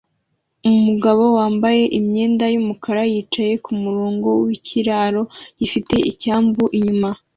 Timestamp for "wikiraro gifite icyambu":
4.43-6.63